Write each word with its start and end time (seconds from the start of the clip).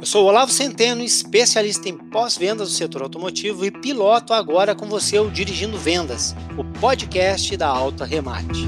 Eu 0.00 0.06
sou 0.06 0.24
Olavo 0.24 0.50
Centeno, 0.50 1.02
especialista 1.02 1.86
em 1.86 1.94
pós-vendas 1.94 2.70
do 2.70 2.74
setor 2.74 3.02
automotivo 3.02 3.66
e 3.66 3.70
piloto 3.70 4.32
agora 4.32 4.74
com 4.74 4.88
você 4.88 5.18
o 5.18 5.30
Dirigindo 5.30 5.76
Vendas, 5.76 6.34
o 6.56 6.64
podcast 6.80 7.54
da 7.54 7.68
Alta 7.68 8.06
Remate. 8.06 8.66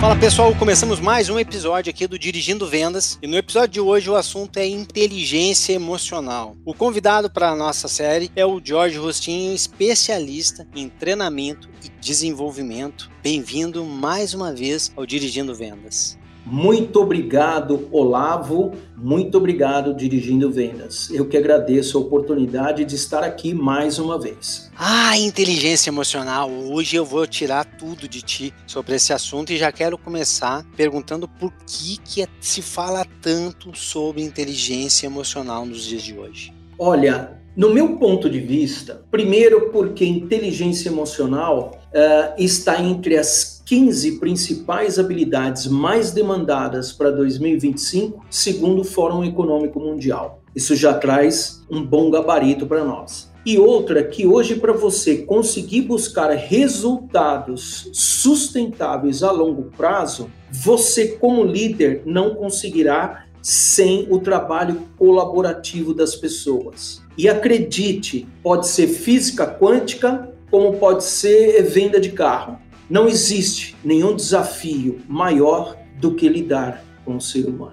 Fala 0.00 0.16
pessoal, 0.16 0.52
começamos 0.56 0.98
mais 0.98 1.28
um 1.28 1.38
episódio 1.38 1.88
aqui 1.88 2.04
do 2.08 2.18
Dirigindo 2.18 2.66
Vendas 2.66 3.16
e 3.22 3.28
no 3.28 3.36
episódio 3.36 3.74
de 3.74 3.80
hoje 3.80 4.10
o 4.10 4.16
assunto 4.16 4.56
é 4.56 4.66
inteligência 4.66 5.74
emocional. 5.74 6.56
O 6.64 6.74
convidado 6.74 7.30
para 7.30 7.50
a 7.50 7.56
nossa 7.56 7.86
série 7.86 8.28
é 8.34 8.44
o 8.44 8.60
Jorge 8.62 8.98
Rostinho, 8.98 9.54
especialista 9.54 10.66
em 10.74 10.88
treinamento 10.88 11.68
e 11.84 11.88
desenvolvimento. 12.00 13.08
Bem-vindo 13.22 13.84
mais 13.84 14.34
uma 14.34 14.52
vez 14.52 14.92
ao 14.96 15.06
Dirigindo 15.06 15.54
Vendas. 15.54 16.18
Muito 16.50 17.02
obrigado, 17.02 17.88
Olavo. 17.92 18.72
Muito 18.96 19.36
obrigado, 19.36 19.94
Dirigindo 19.94 20.50
Vendas. 20.50 21.10
Eu 21.10 21.28
que 21.28 21.36
agradeço 21.36 21.98
a 21.98 22.00
oportunidade 22.00 22.86
de 22.86 22.94
estar 22.94 23.22
aqui 23.22 23.52
mais 23.52 23.98
uma 23.98 24.18
vez. 24.18 24.70
Ah, 24.74 25.16
inteligência 25.18 25.90
emocional. 25.90 26.50
Hoje 26.50 26.96
eu 26.96 27.04
vou 27.04 27.26
tirar 27.26 27.64
tudo 27.64 28.08
de 28.08 28.22
ti 28.22 28.54
sobre 28.66 28.94
esse 28.94 29.12
assunto 29.12 29.52
e 29.52 29.58
já 29.58 29.70
quero 29.70 29.98
começar 29.98 30.64
perguntando 30.74 31.28
por 31.28 31.52
que, 31.66 31.98
que 31.98 32.26
se 32.40 32.62
fala 32.62 33.06
tanto 33.20 33.76
sobre 33.76 34.22
inteligência 34.22 35.06
emocional 35.06 35.66
nos 35.66 35.84
dias 35.84 36.02
de 36.02 36.18
hoje. 36.18 36.54
Olha, 36.78 37.38
no 37.54 37.74
meu 37.74 37.96
ponto 37.98 38.30
de 38.30 38.40
vista, 38.40 39.02
primeiro 39.10 39.70
porque 39.70 40.04
inteligência 40.04 40.88
emocional 40.88 41.78
uh, 41.92 42.42
está 42.42 42.80
entre 42.80 43.18
as 43.18 43.57
15 43.68 44.12
principais 44.12 44.98
habilidades 44.98 45.66
mais 45.66 46.10
demandadas 46.10 46.90
para 46.90 47.10
2025, 47.10 48.24
segundo 48.30 48.80
o 48.80 48.84
Fórum 48.84 49.22
Econômico 49.22 49.78
Mundial. 49.78 50.42
Isso 50.56 50.74
já 50.74 50.94
traz 50.94 51.62
um 51.70 51.84
bom 51.84 52.10
gabarito 52.10 52.66
para 52.66 52.82
nós. 52.82 53.30
E 53.44 53.58
outra 53.58 54.02
que 54.02 54.26
hoje 54.26 54.54
para 54.54 54.72
você 54.72 55.18
conseguir 55.18 55.82
buscar 55.82 56.30
resultados 56.30 57.90
sustentáveis 57.92 59.22
a 59.22 59.30
longo 59.30 59.64
prazo, 59.76 60.30
você 60.50 61.08
como 61.08 61.44
líder 61.44 62.04
não 62.06 62.36
conseguirá 62.36 63.26
sem 63.42 64.06
o 64.08 64.18
trabalho 64.18 64.80
colaborativo 64.96 65.92
das 65.92 66.16
pessoas. 66.16 67.02
E 67.18 67.28
acredite, 67.28 68.26
pode 68.42 68.66
ser 68.66 68.86
física 68.86 69.46
quântica, 69.46 70.32
como 70.50 70.78
pode 70.78 71.04
ser 71.04 71.62
venda 71.64 72.00
de 72.00 72.12
carro. 72.12 72.66
Não 72.88 73.06
existe 73.06 73.76
nenhum 73.84 74.16
desafio 74.16 75.00
maior 75.06 75.76
do 75.96 76.14
que 76.14 76.28
lidar 76.28 76.82
com 77.04 77.16
o 77.16 77.20
ser 77.20 77.46
humano. 77.46 77.72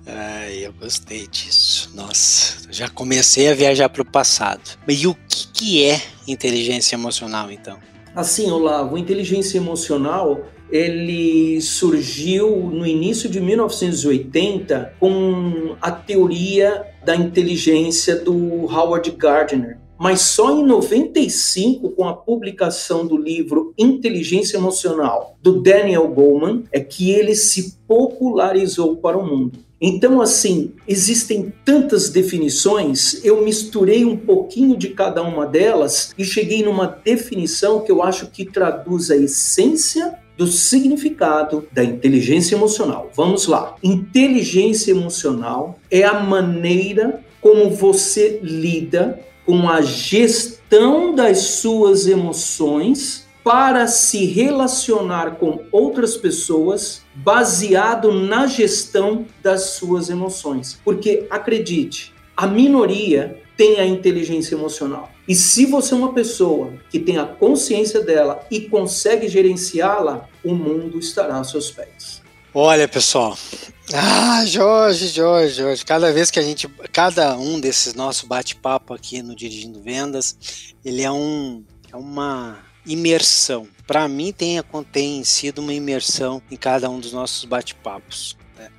Ai, 0.04 0.66
eu 0.66 0.72
gostei 0.72 1.28
disso. 1.28 1.92
Nossa, 1.94 2.66
já 2.70 2.88
comecei 2.88 3.48
a 3.48 3.54
viajar 3.54 3.88
para 3.88 4.02
o 4.02 4.04
passado. 4.04 4.78
E 4.88 5.06
o 5.06 5.14
que, 5.14 5.46
que 5.52 5.84
é 5.84 6.00
inteligência 6.26 6.96
emocional, 6.96 7.50
então? 7.50 7.78
Assim, 8.14 8.50
Olavo, 8.50 8.98
inteligência 8.98 9.56
emocional 9.56 10.44
ele 10.72 11.60
surgiu 11.60 12.56
no 12.56 12.86
início 12.86 13.28
de 13.28 13.40
1980 13.40 14.94
com 14.98 15.76
a 15.80 15.90
teoria 15.92 16.86
da 17.04 17.14
inteligência 17.14 18.16
do 18.16 18.64
Howard 18.64 19.10
Gardner 19.10 19.81
mas 20.02 20.22
só 20.22 20.50
em 20.50 20.66
95, 20.66 21.90
com 21.90 22.08
a 22.08 22.12
publicação 22.12 23.06
do 23.06 23.16
livro 23.16 23.72
Inteligência 23.78 24.56
Emocional, 24.56 25.38
do 25.40 25.62
Daniel 25.62 26.08
Goleman, 26.08 26.64
é 26.72 26.80
que 26.80 27.12
ele 27.12 27.36
se 27.36 27.76
popularizou 27.86 28.96
para 28.96 29.16
o 29.16 29.24
mundo. 29.24 29.60
Então, 29.80 30.20
assim, 30.20 30.72
existem 30.88 31.52
tantas 31.64 32.08
definições, 32.08 33.24
eu 33.24 33.44
misturei 33.44 34.04
um 34.04 34.16
pouquinho 34.16 34.76
de 34.76 34.88
cada 34.88 35.22
uma 35.22 35.46
delas 35.46 36.12
e 36.18 36.24
cheguei 36.24 36.64
numa 36.64 36.88
definição 36.88 37.78
que 37.78 37.92
eu 37.92 38.02
acho 38.02 38.26
que 38.26 38.44
traduz 38.44 39.08
a 39.08 39.16
essência 39.16 40.18
do 40.36 40.48
significado 40.48 41.68
da 41.70 41.84
inteligência 41.84 42.56
emocional. 42.56 43.08
Vamos 43.14 43.46
lá. 43.46 43.76
Inteligência 43.80 44.90
emocional 44.90 45.78
é 45.88 46.02
a 46.02 46.18
maneira 46.18 47.22
como 47.40 47.70
você 47.70 48.40
lida 48.42 49.30
com 49.44 49.68
a 49.68 49.80
gestão 49.80 51.14
das 51.14 51.38
suas 51.38 52.06
emoções 52.06 53.26
para 53.44 53.88
se 53.88 54.24
relacionar 54.24 55.36
com 55.36 55.64
outras 55.72 56.16
pessoas 56.16 57.02
baseado 57.14 58.12
na 58.12 58.46
gestão 58.46 59.26
das 59.42 59.70
suas 59.70 60.08
emoções. 60.08 60.80
Porque 60.84 61.26
acredite, 61.28 62.14
a 62.36 62.46
minoria 62.46 63.42
tem 63.56 63.80
a 63.80 63.86
inteligência 63.86 64.54
emocional. 64.54 65.10
E 65.26 65.34
se 65.34 65.66
você 65.66 65.94
é 65.94 65.96
uma 65.96 66.12
pessoa 66.12 66.72
que 66.90 66.98
tem 66.98 67.18
a 67.18 67.24
consciência 67.24 68.00
dela 68.00 68.44
e 68.50 68.60
consegue 68.60 69.28
gerenciá-la, 69.28 70.28
o 70.44 70.54
mundo 70.54 70.98
estará 70.98 71.36
aos 71.36 71.50
seus 71.50 71.70
pés. 71.70 72.21
Olha, 72.54 72.86
pessoal, 72.86 73.34
ah, 73.94 74.44
Jorge, 74.44 75.08
Jorge, 75.08 75.54
Jorge. 75.54 75.84
Cada 75.86 76.12
vez 76.12 76.30
que 76.30 76.38
a 76.38 76.42
gente, 76.42 76.68
cada 76.92 77.34
um 77.36 77.58
desses 77.58 77.94
nossos 77.94 78.24
bate-papo 78.24 78.92
aqui 78.92 79.22
no 79.22 79.34
Dirigindo 79.34 79.80
Vendas, 79.80 80.36
ele 80.84 81.00
é 81.00 81.10
um, 81.10 81.64
é 81.90 81.96
uma 81.96 82.58
imersão. 82.84 83.66
Para 83.86 84.06
mim 84.06 84.32
tem, 84.32 84.62
tem 84.92 85.24
sido 85.24 85.60
uma 85.60 85.72
imersão 85.72 86.42
em 86.50 86.56
cada 86.56 86.90
um 86.90 87.00
dos 87.00 87.14
nossos 87.14 87.46
bate-papos. 87.46 88.36
Né? 88.58 88.70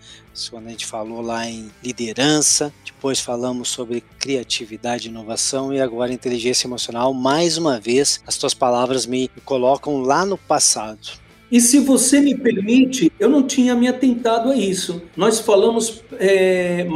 Quando 0.52 0.68
a 0.68 0.70
gente 0.70 0.86
falou 0.86 1.22
lá 1.22 1.48
em 1.48 1.72
liderança, 1.84 2.72
depois 2.86 3.20
falamos 3.20 3.70
sobre 3.70 4.02
criatividade 4.20 5.10
inovação 5.10 5.74
e 5.74 5.82
agora 5.82 6.14
inteligência 6.14 6.68
emocional. 6.68 7.12
Mais 7.12 7.58
uma 7.58 7.80
vez, 7.80 8.22
as 8.28 8.38
tuas 8.38 8.54
palavras 8.54 9.08
me 9.08 9.30
colocam 9.46 10.00
lá 10.02 10.24
no 10.26 10.38
passado 10.38 11.23
e 11.54 11.62
se 11.62 11.78
você 11.78 12.20
me 12.20 12.34
permite, 12.34 13.14
eu 13.20 13.30
não 13.30 13.44
tinha 13.44 13.76
me 13.76 13.88
atentado 13.88 14.50
a 14.50 14.56
isso. 14.56 15.04
Nós 15.16 15.40
falamos 15.40 16.02
é, 16.20 16.88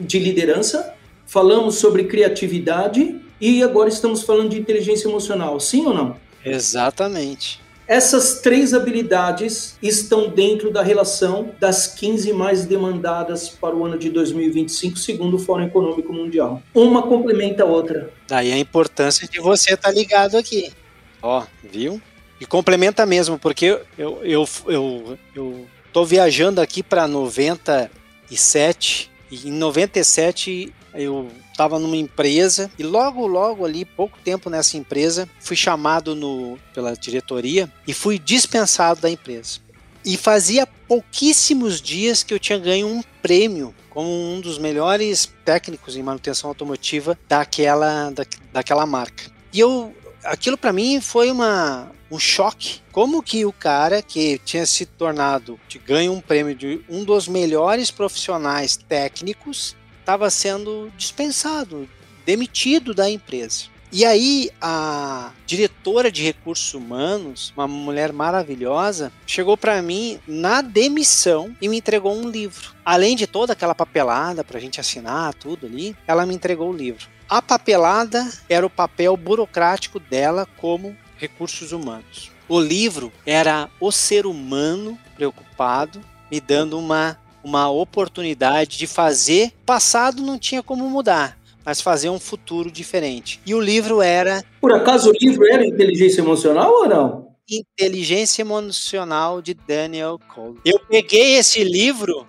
de 0.00 0.18
liderança, 0.18 0.94
falamos 1.26 1.74
sobre 1.74 2.04
criatividade 2.04 3.20
e 3.38 3.62
agora 3.62 3.90
estamos 3.90 4.22
falando 4.22 4.48
de 4.48 4.58
inteligência 4.58 5.08
emocional, 5.08 5.60
sim 5.60 5.84
ou 5.84 5.92
não? 5.92 6.16
Exatamente. 6.42 7.60
Essas 7.86 8.40
três 8.40 8.72
habilidades 8.72 9.76
estão 9.82 10.30
dentro 10.30 10.70
da 10.70 10.82
relação 10.82 11.50
das 11.60 11.86
15 11.86 12.32
mais 12.32 12.64
demandadas 12.64 13.50
para 13.50 13.76
o 13.76 13.84
ano 13.84 13.98
de 13.98 14.08
2025, 14.08 14.98
segundo 14.98 15.36
o 15.36 15.38
Fórum 15.38 15.64
Econômico 15.64 16.14
Mundial. 16.14 16.62
Uma 16.72 17.02
complementa 17.02 17.62
a 17.62 17.66
outra. 17.66 18.10
Daí 18.26 18.52
a 18.52 18.58
importância 18.58 19.28
de 19.28 19.38
você 19.38 19.74
estar 19.74 19.90
tá 19.90 19.94
ligado 19.94 20.38
aqui. 20.38 20.72
Ó, 21.20 21.44
viu? 21.70 22.00
E 22.40 22.46
complementa 22.46 23.04
mesmo, 23.04 23.38
porque 23.38 23.80
eu, 23.96 24.20
eu, 24.22 24.48
eu, 24.66 25.18
eu 25.34 25.66
tô 25.92 26.04
viajando 26.04 26.60
aqui 26.60 26.82
para 26.82 27.08
97 27.08 29.10
e 29.30 29.48
em 29.48 29.52
97 29.52 30.72
eu 30.94 31.28
estava 31.50 31.78
numa 31.78 31.96
empresa 31.96 32.70
e 32.78 32.82
logo, 32.82 33.26
logo 33.26 33.64
ali, 33.64 33.84
pouco 33.84 34.18
tempo 34.24 34.48
nessa 34.48 34.76
empresa, 34.76 35.28
fui 35.40 35.56
chamado 35.56 36.14
no, 36.14 36.58
pela 36.72 36.94
diretoria 36.94 37.70
e 37.86 37.92
fui 37.92 38.18
dispensado 38.18 39.00
da 39.00 39.10
empresa. 39.10 39.60
E 40.04 40.16
fazia 40.16 40.66
pouquíssimos 40.66 41.82
dias 41.82 42.22
que 42.22 42.32
eu 42.32 42.38
tinha 42.38 42.58
ganho 42.58 42.86
um 42.86 43.02
prêmio 43.20 43.74
como 43.90 44.08
um 44.08 44.40
dos 44.40 44.58
melhores 44.58 45.30
técnicos 45.44 45.96
em 45.96 46.02
manutenção 46.02 46.48
automotiva 46.48 47.18
daquela, 47.28 48.10
da, 48.10 48.24
daquela 48.52 48.86
marca. 48.86 49.24
E 49.52 49.58
eu, 49.58 49.92
aquilo 50.22 50.56
para 50.56 50.72
mim 50.72 51.00
foi 51.00 51.30
uma, 51.30 51.90
um 52.10 52.18
choque. 52.18 52.80
Como 52.92 53.22
que 53.22 53.44
o 53.44 53.52
cara 53.52 54.02
que 54.02 54.38
tinha 54.44 54.66
se 54.66 54.86
tornado, 54.86 55.58
de 55.68 55.78
ganho 55.78 56.12
um 56.12 56.20
prêmio 56.20 56.54
de 56.54 56.80
um 56.88 57.04
dos 57.04 57.28
melhores 57.28 57.90
profissionais 57.90 58.76
técnicos, 58.76 59.76
estava 60.00 60.30
sendo 60.30 60.90
dispensado, 60.96 61.88
demitido 62.24 62.94
da 62.94 63.10
empresa. 63.10 63.64
E 63.90 64.04
aí 64.04 64.50
a 64.60 65.32
diretora 65.46 66.12
de 66.12 66.22
recursos 66.22 66.74
humanos, 66.74 67.54
uma 67.56 67.66
mulher 67.66 68.12
maravilhosa, 68.12 69.10
chegou 69.26 69.56
para 69.56 69.80
mim 69.80 70.18
na 70.26 70.60
demissão 70.60 71.56
e 71.60 71.68
me 71.68 71.78
entregou 71.78 72.14
um 72.14 72.28
livro. 72.28 72.74
Além 72.84 73.16
de 73.16 73.26
toda 73.26 73.54
aquela 73.54 73.74
papelada 73.74 74.44
para 74.44 74.58
a 74.58 74.60
gente 74.60 74.78
assinar 74.78 75.32
tudo 75.32 75.66
ali, 75.66 75.96
ela 76.06 76.26
me 76.26 76.34
entregou 76.34 76.70
o 76.70 76.76
livro. 76.76 77.08
A 77.26 77.40
papelada 77.40 78.30
era 78.48 78.64
o 78.64 78.70
papel 78.70 79.16
burocrático 79.16 79.98
dela 79.98 80.46
como 80.58 80.94
recursos 81.18 81.72
humanos. 81.72 82.30
O 82.48 82.58
livro 82.58 83.12
era 83.26 83.68
o 83.78 83.92
ser 83.92 84.24
humano 84.24 84.98
preocupado, 85.14 86.00
me 86.30 86.40
dando 86.40 86.78
uma, 86.78 87.18
uma 87.44 87.70
oportunidade 87.70 88.78
de 88.78 88.86
fazer. 88.86 89.52
Passado 89.66 90.22
não 90.22 90.38
tinha 90.38 90.62
como 90.62 90.88
mudar, 90.88 91.38
mas 91.64 91.80
fazer 91.80 92.08
um 92.08 92.18
futuro 92.18 92.70
diferente. 92.70 93.40
E 93.44 93.54
o 93.54 93.60
livro 93.60 94.00
era. 94.00 94.42
Por 94.60 94.72
acaso 94.72 95.10
o 95.10 95.12
livro 95.20 95.44
era 95.46 95.66
inteligência 95.66 96.20
emocional 96.22 96.72
ou 96.72 96.88
não? 96.88 97.28
Inteligência 97.50 98.42
Emocional 98.42 99.40
de 99.40 99.54
Daniel 99.54 100.20
Cole. 100.28 100.60
Eu 100.64 100.78
peguei 100.80 101.36
esse 101.36 101.64
livro, 101.64 102.26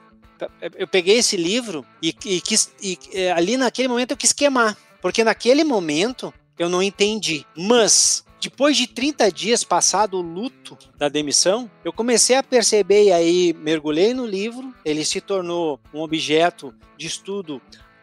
eu 0.77 0.87
peguei 0.87 1.17
esse 1.17 1.35
livro 1.35 1.85
e, 2.01 2.15
e 2.25 2.39
quis, 2.39 2.71
e, 2.81 2.97
é, 3.13 3.31
ali 3.33 3.57
naquele 3.57 3.89
momento 3.89 4.11
eu 4.11 4.17
quis 4.17 4.31
queimar, 4.31 4.77
porque 5.01 5.23
naquele 5.23 5.65
momento 5.65 6.33
eu 6.57 6.69
não 6.69 6.81
entendi. 6.81 7.45
Mas 7.55 8.23
depois 8.41 8.77
de 8.77 8.87
30 8.87 9.31
dias 9.31 9.63
passado 9.63 10.17
o 10.17 10.21
luto 10.21 10.77
da 10.97 11.09
demissão, 11.09 11.69
eu 11.83 11.91
comecei 11.91 12.35
a 12.35 12.43
perceber 12.43 13.05
e 13.05 13.11
aí 13.11 13.53
mergulhei 13.53 14.13
no 14.13 14.25
livro, 14.25 14.73
ele 14.85 15.03
se 15.03 15.19
tornou 15.19 15.79
um 15.93 15.99
objeto 15.99 16.73
de 16.97 17.07
estudo 17.07 17.61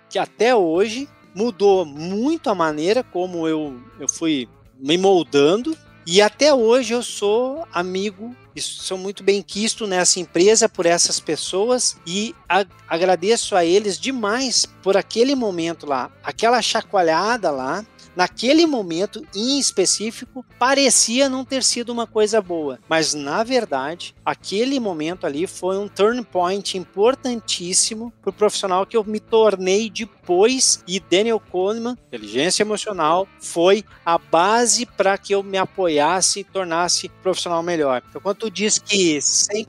que 0.08 0.18
até 0.18 0.54
hoje 0.54 1.08
mudou 1.34 1.84
muito 1.84 2.50
a 2.50 2.54
maneira 2.54 3.02
como 3.02 3.48
eu, 3.48 3.80
eu 3.98 4.08
fui 4.08 4.48
me 4.78 4.98
moldando 4.98 5.76
e 6.06 6.22
até 6.22 6.52
hoje 6.54 6.94
eu 6.94 7.02
sou 7.02 7.66
amigo 7.72 8.34
sou 8.60 8.96
muito 8.96 9.22
bem 9.22 9.42
quisto 9.42 9.86
nessa 9.86 10.20
empresa 10.20 10.68
por 10.68 10.86
essas 10.86 11.20
pessoas 11.20 11.96
e 12.06 12.34
a, 12.48 12.64
agradeço 12.88 13.54
a 13.54 13.64
eles 13.64 13.98
demais 13.98 14.66
por 14.82 14.96
aquele 14.96 15.34
momento 15.34 15.86
lá, 15.86 16.10
aquela 16.22 16.62
chacoalhada 16.62 17.50
lá 17.50 17.84
naquele 18.16 18.66
momento 18.66 19.24
em 19.34 19.58
específico, 19.58 20.44
parecia 20.58 21.28
não 21.28 21.44
ter 21.44 21.62
sido 21.62 21.90
uma 21.90 22.06
coisa 22.06 22.40
boa. 22.40 22.78
Mas, 22.88 23.12
na 23.12 23.44
verdade, 23.44 24.14
aquele 24.24 24.80
momento 24.80 25.26
ali 25.26 25.46
foi 25.46 25.76
um 25.76 25.86
turn 25.86 26.24
point 26.24 26.78
importantíssimo 26.78 28.12
para 28.22 28.30
o 28.30 28.32
profissional 28.32 28.86
que 28.86 28.96
eu 28.96 29.04
me 29.04 29.20
tornei 29.20 29.90
depois. 29.90 30.82
E 30.88 30.98
Daniel 30.98 31.40
Kahneman, 31.40 31.96
inteligência 32.06 32.62
emocional, 32.62 33.28
foi 33.38 33.84
a 34.04 34.16
base 34.16 34.86
para 34.86 35.18
que 35.18 35.34
eu 35.34 35.42
me 35.42 35.58
apoiasse 35.58 36.40
e 36.40 36.44
tornasse 36.44 37.08
profissional 37.22 37.62
melhor. 37.62 38.02
Então, 38.08 38.20
quando 38.20 38.38
tu 38.38 38.50
diz 38.50 38.78
que 38.78 39.20
sem 39.20 39.66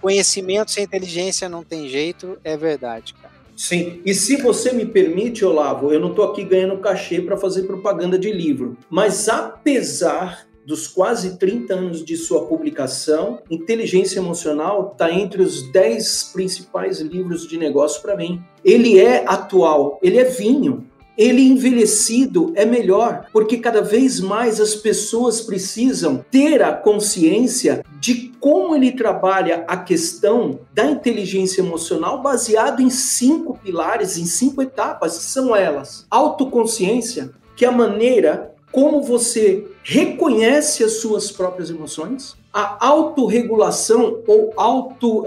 conhecimento, 0.00 0.70
sem 0.72 0.84
inteligência 0.84 1.48
não 1.48 1.62
tem 1.62 1.88
jeito, 1.88 2.38
é 2.42 2.56
verdade. 2.56 3.14
Sim, 3.56 4.00
e 4.04 4.12
se 4.12 4.36
você 4.36 4.72
me 4.72 4.84
permite, 4.84 5.44
Olavo, 5.44 5.92
eu 5.92 6.00
não 6.00 6.10
estou 6.10 6.24
aqui 6.24 6.44
ganhando 6.44 6.78
cachê 6.78 7.20
para 7.20 7.36
fazer 7.36 7.62
propaganda 7.62 8.18
de 8.18 8.32
livro, 8.32 8.76
mas 8.90 9.28
apesar 9.28 10.46
dos 10.66 10.88
quase 10.88 11.36
30 11.38 11.74
anos 11.74 12.04
de 12.04 12.16
sua 12.16 12.46
publicação, 12.46 13.40
Inteligência 13.50 14.18
Emocional 14.18 14.90
está 14.92 15.12
entre 15.12 15.42
os 15.42 15.70
10 15.70 16.30
principais 16.32 17.00
livros 17.00 17.46
de 17.46 17.58
negócio 17.58 18.00
para 18.00 18.16
mim. 18.16 18.42
Ele 18.64 18.98
é 18.98 19.24
atual, 19.26 19.98
ele 20.02 20.18
é 20.18 20.24
vinho. 20.24 20.86
Ele 21.16 21.42
envelhecido 21.42 22.52
é 22.56 22.64
melhor, 22.64 23.26
porque 23.32 23.58
cada 23.58 23.80
vez 23.80 24.20
mais 24.20 24.60
as 24.60 24.74
pessoas 24.74 25.40
precisam 25.40 26.24
ter 26.30 26.62
a 26.62 26.72
consciência 26.72 27.84
de 28.00 28.32
como 28.40 28.74
ele 28.74 28.92
trabalha 28.92 29.64
a 29.68 29.76
questão 29.76 30.58
da 30.72 30.84
inteligência 30.84 31.60
emocional 31.60 32.20
baseado 32.20 32.82
em 32.82 32.90
cinco 32.90 33.58
pilares, 33.62 34.18
em 34.18 34.26
cinco 34.26 34.60
etapas, 34.60 35.16
que 35.18 35.24
são 35.24 35.54
elas: 35.54 36.06
autoconsciência, 36.10 37.30
que 37.56 37.64
é 37.64 37.68
a 37.68 37.72
maneira 37.72 38.54
como 38.74 39.00
você 39.00 39.68
reconhece 39.84 40.82
as 40.82 40.94
suas 40.94 41.30
próprias 41.30 41.70
emoções, 41.70 42.36
a 42.52 42.84
autorregulação 42.84 44.20
ou 44.26 44.52
autogestão, 44.56 45.26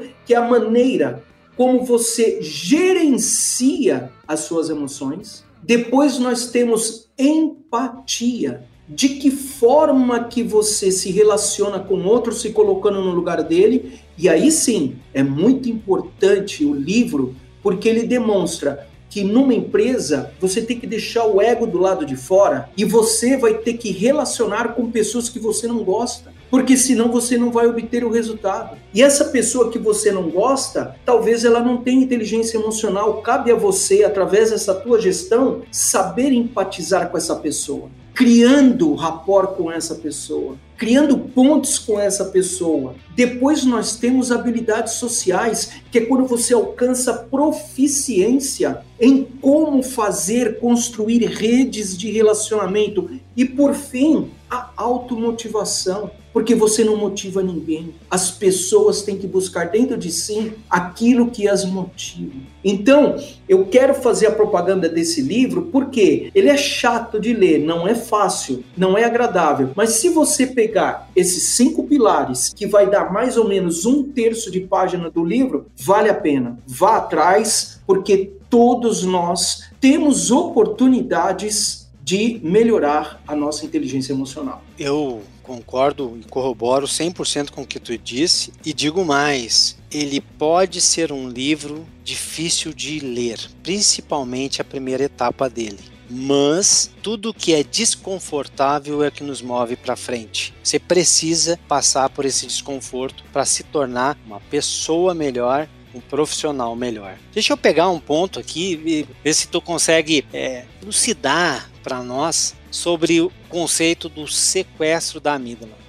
é, 0.00 0.02
é, 0.02 0.08
é 0.08 0.14
que 0.26 0.34
é 0.34 0.36
a 0.36 0.42
maneira 0.42 1.22
como 1.56 1.84
você 1.84 2.38
gerencia 2.40 4.10
as 4.26 4.40
suas 4.40 4.70
emoções. 4.70 5.44
Depois 5.62 6.18
nós 6.18 6.46
temos 6.48 7.08
empatia. 7.18 8.64
De 8.86 9.08
que 9.08 9.30
forma 9.30 10.24
que 10.24 10.42
você 10.42 10.92
se 10.92 11.10
relaciona 11.10 11.78
com 11.78 12.04
outro, 12.04 12.34
se 12.34 12.50
colocando 12.50 13.00
no 13.00 13.12
lugar 13.12 13.42
dele. 13.42 13.98
E 14.18 14.28
aí 14.28 14.50
sim, 14.50 14.96
é 15.14 15.22
muito 15.22 15.70
importante 15.70 16.66
o 16.66 16.74
livro, 16.74 17.34
porque 17.62 17.88
ele 17.88 18.02
demonstra 18.02 18.86
que 19.08 19.24
numa 19.24 19.54
empresa 19.54 20.32
você 20.38 20.60
tem 20.60 20.78
que 20.78 20.86
deixar 20.86 21.24
o 21.24 21.40
ego 21.40 21.66
do 21.66 21.78
lado 21.78 22.04
de 22.04 22.16
fora 22.16 22.68
e 22.76 22.84
você 22.84 23.36
vai 23.36 23.54
ter 23.54 23.74
que 23.74 23.92
relacionar 23.92 24.74
com 24.74 24.90
pessoas 24.90 25.28
que 25.28 25.38
você 25.38 25.68
não 25.68 25.84
gosta 25.84 26.33
porque 26.54 26.76
senão 26.76 27.10
você 27.10 27.36
não 27.36 27.50
vai 27.50 27.66
obter 27.66 28.04
o 28.04 28.10
resultado. 28.12 28.76
E 28.94 29.02
essa 29.02 29.24
pessoa 29.24 29.72
que 29.72 29.78
você 29.78 30.12
não 30.12 30.30
gosta, 30.30 30.94
talvez 31.04 31.44
ela 31.44 31.58
não 31.58 31.78
tenha 31.78 32.04
inteligência 32.04 32.56
emocional. 32.56 33.20
Cabe 33.22 33.50
a 33.50 33.56
você, 33.56 34.04
através 34.04 34.52
dessa 34.52 34.72
tua 34.72 35.00
gestão, 35.00 35.62
saber 35.72 36.30
empatizar 36.30 37.10
com 37.10 37.18
essa 37.18 37.34
pessoa, 37.34 37.90
criando 38.14 38.94
rapport 38.94 39.56
com 39.56 39.68
essa 39.68 39.96
pessoa, 39.96 40.56
criando 40.76 41.18
pontos 41.18 41.76
com 41.76 41.98
essa 41.98 42.26
pessoa. 42.26 42.94
Depois 43.16 43.64
nós 43.64 43.96
temos 43.96 44.30
habilidades 44.30 44.92
sociais, 44.92 45.72
que 45.90 45.98
é 45.98 46.06
quando 46.06 46.24
você 46.24 46.54
alcança 46.54 47.14
proficiência 47.14 48.82
em 49.00 49.24
como 49.24 49.82
fazer, 49.82 50.60
construir 50.60 51.26
redes 51.26 51.98
de 51.98 52.12
relacionamento. 52.12 53.10
E 53.36 53.44
por 53.44 53.74
fim, 53.74 54.30
a 54.48 54.70
automotivação 54.76 56.12
porque 56.34 56.52
você 56.52 56.82
não 56.82 56.96
motiva 56.96 57.44
ninguém. 57.44 57.94
As 58.10 58.28
pessoas 58.28 59.02
têm 59.02 59.16
que 59.16 59.26
buscar 59.26 59.70
dentro 59.70 59.96
de 59.96 60.10
si 60.10 60.52
aquilo 60.68 61.30
que 61.30 61.46
as 61.48 61.64
motiva. 61.64 62.34
Então, 62.64 63.16
eu 63.48 63.66
quero 63.66 63.94
fazer 63.94 64.26
a 64.26 64.32
propaganda 64.32 64.88
desse 64.88 65.22
livro 65.22 65.68
porque 65.70 66.32
ele 66.34 66.48
é 66.48 66.56
chato 66.56 67.20
de 67.20 67.32
ler, 67.32 67.60
não 67.60 67.86
é 67.86 67.94
fácil, 67.94 68.64
não 68.76 68.98
é 68.98 69.04
agradável. 69.04 69.70
Mas 69.76 69.90
se 69.90 70.08
você 70.08 70.44
pegar 70.44 71.08
esses 71.14 71.50
cinco 71.50 71.84
pilares, 71.84 72.52
que 72.52 72.66
vai 72.66 72.90
dar 72.90 73.12
mais 73.12 73.36
ou 73.36 73.46
menos 73.46 73.86
um 73.86 74.02
terço 74.02 74.50
de 74.50 74.60
página 74.60 75.08
do 75.08 75.24
livro, 75.24 75.66
vale 75.76 76.08
a 76.08 76.14
pena. 76.14 76.58
Vá 76.66 76.96
atrás, 76.96 77.80
porque 77.86 78.32
todos 78.50 79.04
nós 79.04 79.70
temos 79.80 80.32
oportunidades 80.32 81.88
de 82.02 82.40
melhorar 82.42 83.22
a 83.26 83.36
nossa 83.36 83.64
inteligência 83.64 84.12
emocional. 84.12 84.62
Eu 84.78 85.22
concordo 85.44 86.18
e 86.20 86.24
corroboro 86.28 86.86
100% 86.86 87.50
com 87.50 87.62
o 87.62 87.66
que 87.66 87.78
tu 87.78 87.96
disse 87.96 88.52
e 88.64 88.72
digo 88.72 89.04
mais, 89.04 89.76
ele 89.92 90.20
pode 90.20 90.80
ser 90.80 91.12
um 91.12 91.28
livro 91.28 91.86
difícil 92.02 92.72
de 92.72 92.98
ler, 92.98 93.38
principalmente 93.62 94.60
a 94.60 94.64
primeira 94.64 95.04
etapa 95.04 95.48
dele. 95.48 95.78
Mas 96.10 96.90
tudo 97.02 97.32
que 97.32 97.54
é 97.54 97.62
desconfortável 97.62 99.02
é 99.02 99.10
que 99.10 99.24
nos 99.24 99.40
move 99.40 99.76
para 99.76 99.96
frente. 99.96 100.52
Você 100.62 100.78
precisa 100.78 101.58
passar 101.68 102.10
por 102.10 102.24
esse 102.24 102.46
desconforto 102.46 103.24
para 103.32 103.44
se 103.44 103.62
tornar 103.62 104.18
uma 104.26 104.40
pessoa 104.40 105.14
melhor 105.14 105.68
um 105.94 106.00
profissional 106.00 106.74
melhor. 106.74 107.16
Deixa 107.32 107.52
eu 107.52 107.56
pegar 107.56 107.88
um 107.88 108.00
ponto 108.00 108.40
aqui 108.40 108.80
e 108.84 109.06
ver 109.22 109.32
se 109.32 109.46
tu 109.46 109.60
consegue 109.60 110.26
é, 110.32 110.64
elucidar 110.82 111.70
para 111.84 112.02
nós 112.02 112.54
sobre 112.70 113.20
o 113.20 113.30
conceito 113.50 114.08
do 114.08 114.26
sequestro 114.26 115.20
da 115.20 115.34
amígdala. 115.34 115.84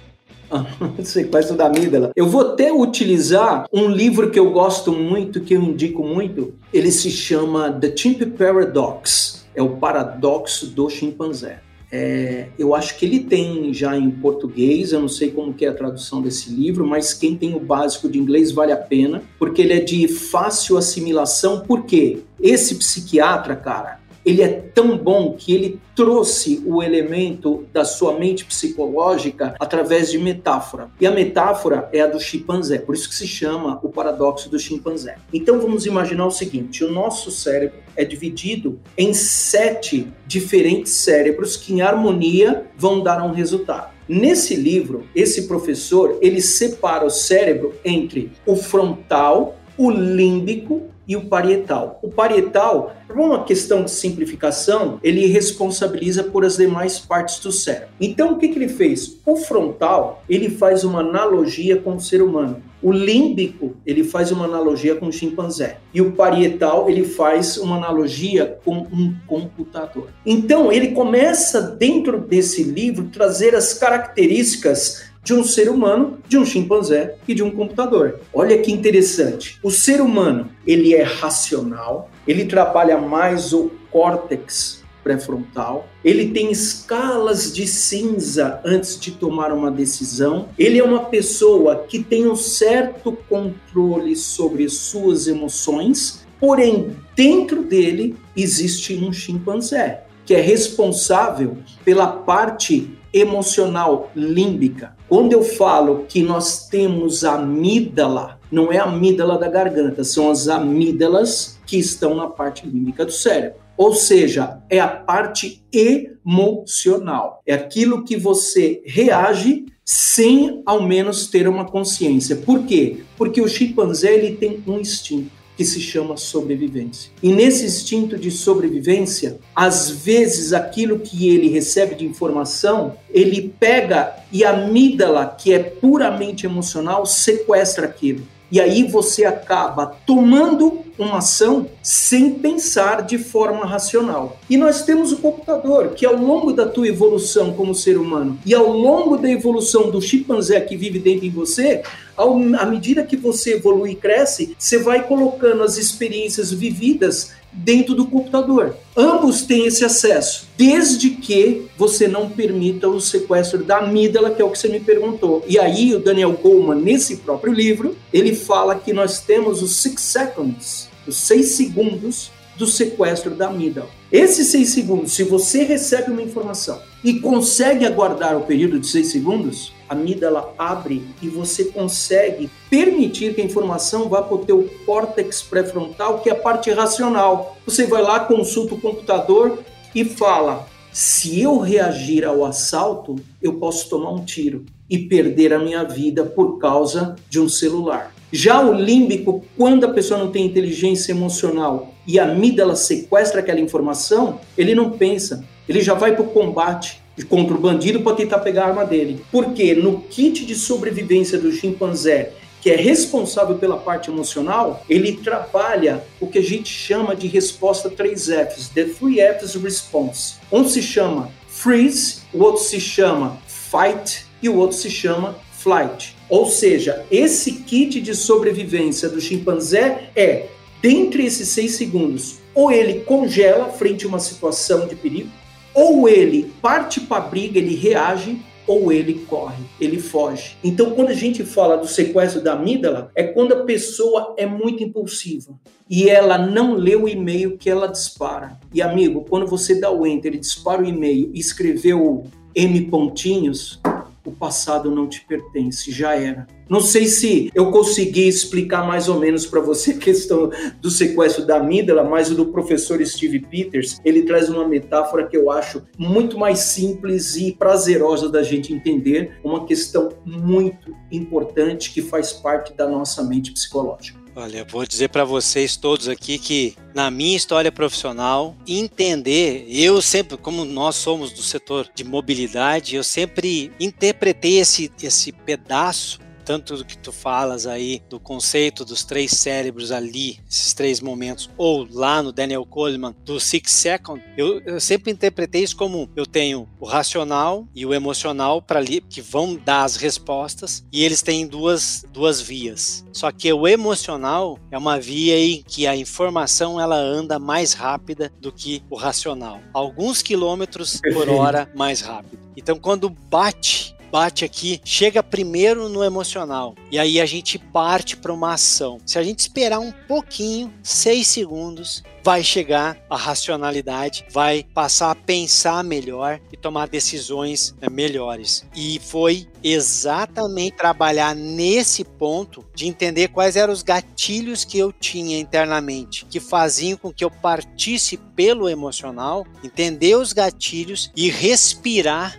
sequestro 1.02 1.56
da 1.56 1.66
amígdala. 1.66 2.12
Eu 2.14 2.28
vou 2.28 2.52
até 2.52 2.70
utilizar 2.70 3.66
um 3.72 3.88
livro 3.88 4.30
que 4.30 4.38
eu 4.38 4.52
gosto 4.52 4.92
muito, 4.92 5.40
que 5.40 5.54
eu 5.54 5.62
indico 5.62 6.04
muito. 6.04 6.54
Ele 6.72 6.92
se 6.92 7.10
chama 7.10 7.72
The 7.72 7.96
Chimp 7.96 8.22
Paradox. 8.38 9.46
É 9.54 9.62
o 9.62 9.70
paradoxo 9.70 10.66
do 10.66 10.88
chimpanzé. 10.90 11.60
É, 11.90 12.48
eu 12.58 12.74
acho 12.74 12.98
que 12.98 13.06
ele 13.06 13.20
tem 13.20 13.72
já 13.72 13.96
em 13.96 14.10
português, 14.10 14.92
eu 14.92 15.00
não 15.00 15.08
sei 15.08 15.30
como 15.30 15.54
que 15.54 15.64
é 15.64 15.68
a 15.68 15.74
tradução 15.74 16.20
desse 16.20 16.50
livro, 16.50 16.84
mas 16.86 17.14
quem 17.14 17.36
tem 17.36 17.54
o 17.54 17.60
básico 17.60 18.08
de 18.08 18.18
inglês 18.18 18.50
vale 18.50 18.72
a 18.72 18.76
pena, 18.76 19.22
porque 19.38 19.62
ele 19.62 19.72
é 19.72 19.80
de 19.80 20.08
fácil 20.08 20.76
assimilação, 20.76 21.60
porque 21.60 22.18
esse 22.40 22.74
psiquiatra, 22.74 23.54
cara, 23.54 24.00
ele 24.26 24.42
é 24.42 24.48
tão 24.48 24.98
bom 24.98 25.34
que 25.38 25.54
ele 25.54 25.80
trouxe 25.94 26.60
o 26.66 26.82
elemento 26.82 27.64
da 27.72 27.84
sua 27.84 28.18
mente 28.18 28.44
psicológica 28.44 29.54
através 29.60 30.10
de 30.10 30.18
metáfora. 30.18 30.90
E 31.00 31.06
a 31.06 31.12
metáfora 31.12 31.88
é 31.92 32.00
a 32.00 32.08
do 32.08 32.18
chimpanzé, 32.18 32.78
por 32.78 32.96
isso 32.96 33.08
que 33.08 33.14
se 33.14 33.26
chama 33.26 33.78
o 33.84 33.88
paradoxo 33.88 34.50
do 34.50 34.58
chimpanzé. 34.58 35.16
Então 35.32 35.60
vamos 35.60 35.86
imaginar 35.86 36.26
o 36.26 36.30
seguinte: 36.32 36.82
o 36.82 36.90
nosso 36.90 37.30
cérebro 37.30 37.78
é 37.96 38.04
dividido 38.04 38.80
em 38.98 39.14
sete 39.14 40.12
diferentes 40.26 40.92
cérebros 40.94 41.56
que 41.56 41.72
em 41.72 41.80
harmonia 41.80 42.66
vão 42.76 43.00
dar 43.00 43.22
um 43.22 43.32
resultado. 43.32 43.94
Nesse 44.08 44.56
livro, 44.56 45.04
esse 45.14 45.46
professor 45.46 46.18
ele 46.20 46.40
separa 46.40 47.04
o 47.04 47.10
cérebro 47.10 47.74
entre 47.84 48.32
o 48.44 48.56
frontal, 48.56 49.56
o 49.76 49.90
límbico, 49.90 50.90
e 51.06 51.16
o 51.16 51.26
parietal. 51.26 51.98
O 52.02 52.10
parietal, 52.10 52.94
por 53.06 53.18
uma 53.18 53.44
questão 53.44 53.84
de 53.84 53.90
simplificação, 53.90 54.98
ele 55.02 55.26
responsabiliza 55.26 56.24
por 56.24 56.44
as 56.44 56.56
demais 56.56 56.98
partes 56.98 57.38
do 57.38 57.52
cérebro. 57.52 57.88
Então, 58.00 58.32
o 58.32 58.38
que, 58.38 58.48
que 58.48 58.58
ele 58.58 58.68
fez? 58.68 59.18
O 59.24 59.36
frontal, 59.36 60.22
ele 60.28 60.50
faz 60.50 60.84
uma 60.84 61.00
analogia 61.00 61.76
com 61.76 61.96
o 61.96 62.00
ser 62.00 62.22
humano. 62.22 62.62
O 62.82 62.92
límbico, 62.92 63.74
ele 63.86 64.04
faz 64.04 64.30
uma 64.30 64.44
analogia 64.44 64.94
com 64.94 65.06
o 65.06 65.12
chimpanzé. 65.12 65.78
E 65.94 66.00
o 66.00 66.12
parietal, 66.12 66.88
ele 66.90 67.04
faz 67.04 67.56
uma 67.56 67.76
analogia 67.76 68.58
com 68.64 68.78
um 68.78 69.14
computador. 69.26 70.08
Então, 70.24 70.70
ele 70.70 70.88
começa 70.88 71.60
dentro 71.60 72.20
desse 72.20 72.62
livro 72.62 73.08
trazer 73.12 73.54
as 73.54 73.74
características 73.74 75.06
de 75.26 75.34
um 75.34 75.42
ser 75.42 75.68
humano, 75.68 76.18
de 76.28 76.38
um 76.38 76.44
chimpanzé 76.44 77.16
e 77.26 77.34
de 77.34 77.42
um 77.42 77.50
computador. 77.50 78.20
Olha 78.32 78.56
que 78.58 78.70
interessante. 78.70 79.58
O 79.60 79.72
ser 79.72 80.00
humano, 80.00 80.48
ele 80.64 80.94
é 80.94 81.02
racional, 81.02 82.08
ele 82.28 82.44
trabalha 82.44 82.96
mais 82.96 83.52
o 83.52 83.72
córtex 83.90 84.84
pré-frontal, 85.02 85.88
ele 86.04 86.30
tem 86.30 86.52
escalas 86.52 87.52
de 87.52 87.66
cinza 87.66 88.60
antes 88.64 89.00
de 89.00 89.10
tomar 89.10 89.52
uma 89.52 89.68
decisão, 89.68 90.48
ele 90.56 90.78
é 90.78 90.84
uma 90.84 91.06
pessoa 91.06 91.84
que 91.88 92.04
tem 92.04 92.28
um 92.28 92.36
certo 92.36 93.10
controle 93.28 94.14
sobre 94.14 94.68
suas 94.68 95.26
emoções, 95.26 96.24
porém, 96.38 96.94
dentro 97.16 97.64
dele 97.64 98.14
existe 98.36 98.94
um 98.94 99.12
chimpanzé 99.12 100.04
que 100.24 100.34
é 100.34 100.40
responsável 100.40 101.58
pela 101.84 102.08
parte 102.08 102.96
emocional 103.12 104.10
límbica. 104.14 104.95
Quando 105.08 105.32
eu 105.32 105.42
falo 105.42 106.04
que 106.08 106.20
nós 106.20 106.68
temos 106.68 107.24
amígdala, 107.24 108.40
não 108.50 108.72
é 108.72 108.78
a 108.78 108.84
amígdala 108.84 109.38
da 109.38 109.48
garganta, 109.48 110.02
são 110.02 110.30
as 110.30 110.48
amígdalas 110.48 111.58
que 111.64 111.78
estão 111.78 112.14
na 112.14 112.26
parte 112.26 112.66
límbica 112.66 113.04
do 113.04 113.12
cérebro. 113.12 113.58
Ou 113.76 113.94
seja, 113.94 114.58
é 114.68 114.80
a 114.80 114.88
parte 114.88 115.62
emocional. 115.72 117.42
É 117.46 117.54
aquilo 117.54 118.04
que 118.04 118.16
você 118.16 118.82
reage 118.84 119.66
sem 119.84 120.62
ao 120.66 120.82
menos 120.82 121.28
ter 121.28 121.46
uma 121.46 121.64
consciência. 121.64 122.34
Por 122.34 122.64
quê? 122.64 123.04
Porque 123.16 123.40
o 123.40 123.48
chimpanzé 123.48 124.14
ele 124.14 124.36
tem 124.36 124.60
um 124.66 124.80
instinto 124.80 125.35
que 125.56 125.64
se 125.64 125.80
chama 125.80 126.16
sobrevivência. 126.16 127.10
E 127.22 127.32
nesse 127.32 127.64
instinto 127.64 128.18
de 128.18 128.30
sobrevivência, 128.30 129.38
às 129.54 129.90
vezes 129.90 130.52
aquilo 130.52 130.98
que 130.98 131.28
ele 131.28 131.48
recebe 131.48 131.94
de 131.94 132.04
informação, 132.04 132.96
ele 133.10 133.54
pega 133.58 134.14
e 134.30 134.44
a 134.44 134.50
amígdala, 134.50 135.26
que 135.26 135.52
é 135.52 135.58
puramente 135.58 136.44
emocional, 136.44 137.06
sequestra 137.06 137.86
aquilo. 137.86 138.22
E 138.50 138.60
aí 138.60 138.84
você 138.84 139.24
acaba 139.24 139.96
tomando 140.06 140.84
uma 140.98 141.18
ação 141.18 141.68
sem 141.82 142.34
pensar 142.34 143.02
de 143.02 143.18
forma 143.18 143.66
racional. 143.66 144.38
E 144.48 144.56
nós 144.56 144.82
temos 144.82 145.12
o 145.12 145.18
computador, 145.18 145.90
que 145.90 146.06
ao 146.06 146.16
longo 146.16 146.52
da 146.52 146.66
tua 146.66 146.88
evolução 146.88 147.52
como 147.52 147.74
ser 147.74 147.98
humano 147.98 148.38
e 148.46 148.54
ao 148.54 148.70
longo 148.72 149.16
da 149.16 149.30
evolução 149.30 149.90
do 149.90 150.00
chimpanzé 150.00 150.60
que 150.60 150.76
vive 150.76 150.98
dentro 150.98 151.22
de 151.22 151.30
você, 151.30 151.82
à 152.16 152.64
medida 152.64 153.04
que 153.04 153.16
você 153.16 153.54
evolui 153.54 153.90
e 153.90 153.96
cresce, 153.96 154.56
você 154.58 154.78
vai 154.78 155.06
colocando 155.06 155.62
as 155.62 155.76
experiências 155.76 156.50
vividas 156.50 157.32
dentro 157.56 157.94
do 157.94 158.06
computador. 158.06 158.76
Ambos 158.96 159.42
têm 159.42 159.66
esse 159.66 159.84
acesso, 159.84 160.46
desde 160.56 161.10
que 161.10 161.66
você 161.76 162.06
não 162.06 162.28
permita 162.28 162.88
o 162.88 163.00
sequestro 163.00 163.64
da 163.64 163.78
amígdala, 163.78 164.30
que 164.30 164.42
é 164.42 164.44
o 164.44 164.50
que 164.50 164.58
você 164.58 164.68
me 164.68 164.80
perguntou. 164.80 165.44
E 165.48 165.58
aí 165.58 165.94
o 165.94 165.98
Daniel 165.98 166.32
Goleman, 166.32 166.80
nesse 166.80 167.16
próprio 167.16 167.52
livro, 167.52 167.96
ele 168.12 168.34
fala 168.34 168.74
que 168.74 168.92
nós 168.92 169.20
temos 169.20 169.62
os 169.62 169.76
six 169.76 170.02
seconds, 170.02 170.88
os 171.06 171.16
seis 171.16 171.52
segundos 171.52 172.30
do 172.56 172.66
sequestro 172.66 173.34
da 173.34 173.48
amígdala. 173.48 173.88
Esses 174.10 174.48
seis 174.48 174.70
segundos, 174.70 175.12
se 175.12 175.24
você 175.24 175.62
recebe 175.62 176.10
uma 176.10 176.22
informação 176.22 176.80
e 177.06 177.20
consegue 177.20 177.86
aguardar 177.86 178.36
o 178.36 178.40
período 178.40 178.80
de 178.80 178.88
seis 178.88 179.12
segundos, 179.12 179.72
a 179.88 179.94
amígdala 179.94 180.52
abre 180.58 181.04
e 181.22 181.28
você 181.28 181.66
consegue 181.66 182.50
permitir 182.68 183.32
que 183.32 183.40
a 183.40 183.44
informação 183.44 184.08
vá 184.08 184.22
para 184.22 184.34
o 184.34 184.44
teu 184.44 184.68
córtex 184.84 185.40
pré-frontal, 185.40 186.18
que 186.18 186.28
é 186.28 186.32
a 186.32 186.34
parte 186.34 186.68
racional. 186.72 187.56
Você 187.64 187.86
vai 187.86 188.02
lá, 188.02 188.18
consulta 188.18 188.74
o 188.74 188.80
computador 188.80 189.60
e 189.94 190.04
fala: 190.04 190.66
se 190.92 191.40
eu 191.40 191.58
reagir 191.60 192.24
ao 192.24 192.44
assalto, 192.44 193.14
eu 193.40 193.52
posso 193.52 193.88
tomar 193.88 194.10
um 194.10 194.24
tiro 194.24 194.66
e 194.90 194.98
perder 194.98 195.52
a 195.52 195.60
minha 195.60 195.84
vida 195.84 196.24
por 196.24 196.58
causa 196.58 197.14
de 197.30 197.38
um 197.38 197.48
celular. 197.48 198.12
Já 198.32 198.60
o 198.60 198.74
límbico, 198.74 199.44
quando 199.56 199.84
a 199.84 199.92
pessoa 199.92 200.18
não 200.18 200.32
tem 200.32 200.44
inteligência 200.44 201.12
emocional 201.12 201.94
e 202.04 202.18
a 202.18 202.24
amígdala 202.24 202.74
sequestra 202.74 203.38
aquela 203.38 203.60
informação, 203.60 204.40
ele 204.58 204.74
não 204.74 204.90
pensa, 204.90 205.44
ele 205.68 205.80
já 205.80 205.94
vai 205.94 206.14
para 206.14 206.22
o 206.22 206.28
combate 206.28 207.02
contra 207.28 207.54
o 207.54 207.58
bandido 207.58 208.00
para 208.00 208.16
tentar 208.16 208.40
pegar 208.40 208.64
a 208.64 208.68
arma 208.68 208.84
dele. 208.84 209.24
Porque 209.32 209.74
no 209.74 210.00
kit 210.02 210.44
de 210.44 210.54
sobrevivência 210.54 211.38
do 211.38 211.50
chimpanzé, 211.50 212.32
que 212.60 212.70
é 212.70 212.76
responsável 212.76 213.56
pela 213.56 213.76
parte 213.76 214.10
emocional, 214.10 214.84
ele 214.88 215.12
trabalha 215.12 216.04
o 216.20 216.26
que 216.26 216.38
a 216.38 216.42
gente 216.42 216.68
chama 216.68 217.14
de 217.14 217.26
resposta 217.26 217.88
3Fs, 217.88 218.72
the 218.74 218.84
3Fs 218.84 219.62
response. 219.62 220.34
Um 220.50 220.68
se 220.68 220.82
chama 220.82 221.30
freeze, 221.46 222.22
o 222.34 222.42
outro 222.42 222.62
se 222.62 222.80
chama 222.80 223.38
fight 223.46 224.26
e 224.42 224.48
o 224.48 224.56
outro 224.56 224.76
se 224.76 224.90
chama 224.90 225.36
flight. 225.52 226.16
Ou 226.28 226.46
seja, 226.46 227.04
esse 227.10 227.52
kit 227.52 228.00
de 228.00 228.14
sobrevivência 228.14 229.08
do 229.08 229.20
chimpanzé 229.20 230.10
é, 230.14 230.46
dentre 230.82 231.24
esses 231.24 231.48
seis 231.48 231.72
segundos, 231.76 232.38
ou 232.54 232.70
ele 232.70 233.00
congela 233.00 233.70
frente 233.70 234.04
a 234.04 234.08
uma 234.08 234.18
situação 234.18 234.86
de 234.86 234.96
perigo, 234.96 235.30
ou 235.76 236.08
ele 236.08 236.50
parte 236.62 237.02
para 237.02 237.18
a 237.18 237.28
briga, 237.28 237.58
ele 237.58 237.74
reage, 237.74 238.40
ou 238.66 238.90
ele 238.90 239.26
corre, 239.28 239.62
ele 239.78 240.00
foge. 240.00 240.56
Então, 240.64 240.90
quando 240.92 241.10
a 241.10 241.14
gente 241.14 241.44
fala 241.44 241.76
do 241.76 241.86
sequestro 241.86 242.42
da 242.42 242.54
amígdala, 242.54 243.12
é 243.14 243.22
quando 243.22 243.52
a 243.52 243.62
pessoa 243.62 244.34
é 244.38 244.46
muito 244.46 244.82
impulsiva 244.82 245.54
e 245.88 246.08
ela 246.08 246.36
não 246.38 246.74
lê 246.74 246.96
o 246.96 247.06
e-mail 247.06 247.56
que 247.56 247.70
ela 247.70 247.86
dispara. 247.86 248.58
E 248.72 248.82
amigo, 248.82 249.24
quando 249.28 249.46
você 249.46 249.78
dá 249.78 249.90
o 249.90 250.06
enter 250.06 250.34
e 250.34 250.38
dispara 250.38 250.82
o 250.82 250.86
e-mail 250.86 251.30
e 251.32 251.38
escreveu 251.38 252.24
M 252.54 252.80
pontinhos, 252.86 253.80
o 254.26 254.32
passado 254.32 254.90
não 254.90 255.08
te 255.08 255.24
pertence, 255.24 255.90
já 255.90 256.14
era. 256.14 256.46
Não 256.68 256.80
sei 256.80 257.06
se 257.06 257.50
eu 257.54 257.70
consegui 257.70 258.26
explicar 258.26 258.86
mais 258.86 259.08
ou 259.08 259.20
menos 259.20 259.46
para 259.46 259.60
você 259.60 259.92
a 259.94 259.98
questão 259.98 260.50
do 260.80 260.90
sequestro 260.90 261.46
da 261.46 261.56
amígdala, 261.56 262.02
mas 262.02 262.30
o 262.30 262.34
do 262.34 262.46
professor 262.46 263.04
Steve 263.06 263.40
Peters, 263.40 264.00
ele 264.04 264.22
traz 264.22 264.48
uma 264.48 264.66
metáfora 264.66 265.26
que 265.26 265.36
eu 265.36 265.50
acho 265.50 265.82
muito 265.96 266.38
mais 266.38 266.58
simples 266.58 267.36
e 267.36 267.52
prazerosa 267.52 268.28
da 268.28 268.42
gente 268.42 268.72
entender, 268.72 269.38
uma 269.44 269.64
questão 269.64 270.10
muito 270.24 270.94
importante 271.10 271.92
que 271.92 272.02
faz 272.02 272.32
parte 272.32 272.74
da 272.74 272.88
nossa 272.88 273.22
mente 273.22 273.52
psicológica. 273.52 274.25
Olha, 274.38 274.66
vou 274.68 274.84
dizer 274.84 275.08
para 275.08 275.24
vocês 275.24 275.78
todos 275.78 276.08
aqui 276.08 276.38
que 276.38 276.76
na 276.94 277.10
minha 277.10 277.34
história 277.34 277.72
profissional, 277.72 278.54
entender, 278.68 279.64
eu 279.66 280.02
sempre, 280.02 280.36
como 280.36 280.62
nós 280.62 280.96
somos 280.96 281.32
do 281.32 281.40
setor 281.42 281.88
de 281.94 282.04
mobilidade, 282.04 282.96
eu 282.96 283.02
sempre 283.02 283.72
interpretei 283.80 284.58
esse, 284.58 284.92
esse 285.02 285.32
pedaço 285.32 286.20
tanto 286.46 286.76
do 286.76 286.84
que 286.84 286.96
tu 286.96 287.10
falas 287.10 287.66
aí 287.66 288.00
do 288.08 288.20
conceito 288.20 288.84
dos 288.84 289.02
três 289.02 289.32
cérebros 289.32 289.90
ali, 289.90 290.38
esses 290.48 290.72
três 290.72 291.00
momentos, 291.00 291.50
ou 291.58 291.86
lá 291.90 292.22
no 292.22 292.32
Daniel 292.32 292.64
Coleman 292.64 293.14
do 293.24 293.40
Six 293.40 293.72
Second, 293.72 294.22
eu, 294.36 294.60
eu 294.60 294.80
sempre 294.80 295.10
interpretei 295.10 295.64
isso 295.64 295.76
como 295.76 296.08
eu 296.14 296.24
tenho 296.24 296.68
o 296.78 296.86
racional 296.86 297.66
e 297.74 297.84
o 297.84 297.92
emocional 297.92 298.62
para 298.62 298.78
ali 298.78 299.00
que 299.00 299.20
vão 299.20 299.56
dar 299.56 299.82
as 299.82 299.96
respostas 299.96 300.84
e 300.92 301.04
eles 301.04 301.20
têm 301.20 301.46
duas, 301.48 302.04
duas 302.12 302.40
vias. 302.40 303.04
Só 303.12 303.32
que 303.32 303.52
o 303.52 303.66
emocional 303.66 304.56
é 304.70 304.78
uma 304.78 305.00
via 305.00 305.36
em 305.36 305.64
que 305.64 305.84
a 305.86 305.96
informação 305.96 306.80
ela 306.80 306.96
anda 306.96 307.40
mais 307.40 307.72
rápida 307.72 308.32
do 308.40 308.52
que 308.52 308.84
o 308.88 308.94
racional, 308.94 309.60
alguns 309.74 310.22
quilômetros 310.22 311.00
por 311.12 311.28
hora 311.28 311.68
mais 311.74 312.00
rápido. 312.00 312.38
Então 312.56 312.78
quando 312.78 313.10
bate 313.10 313.95
bate 314.10 314.44
aqui, 314.44 314.80
chega 314.84 315.22
primeiro 315.22 315.88
no 315.88 316.02
emocional 316.02 316.74
e 316.90 316.98
aí 316.98 317.20
a 317.20 317.26
gente 317.26 317.58
parte 317.58 318.16
para 318.16 318.32
uma 318.32 318.54
ação. 318.54 318.98
Se 319.04 319.18
a 319.18 319.22
gente 319.22 319.40
esperar 319.40 319.80
um 319.80 319.92
pouquinho, 320.06 320.72
seis 320.82 321.26
segundos, 321.26 322.02
vai 322.26 322.42
chegar 322.42 322.98
a 323.08 323.16
racionalidade, 323.16 324.26
vai 324.32 324.66
passar 324.74 325.12
a 325.12 325.14
pensar 325.14 325.84
melhor 325.84 326.40
e 326.52 326.56
tomar 326.56 326.88
decisões 326.88 327.72
né, 327.80 327.88
melhores. 327.88 328.66
E 328.74 328.98
foi 328.98 329.46
exatamente 329.62 330.76
trabalhar 330.76 331.36
nesse 331.36 332.02
ponto 332.02 332.66
de 332.74 332.88
entender 332.88 333.28
quais 333.28 333.54
eram 333.54 333.72
os 333.72 333.84
gatilhos 333.84 334.64
que 334.64 334.76
eu 334.76 334.92
tinha 334.92 335.38
internamente, 335.38 336.26
que 336.26 336.40
faziam 336.40 336.98
com 336.98 337.12
que 337.12 337.24
eu 337.24 337.30
partisse 337.30 338.16
pelo 338.16 338.68
emocional, 338.68 339.46
entender 339.62 340.16
os 340.16 340.32
gatilhos 340.32 341.12
e 341.14 341.30
respirar 341.30 342.36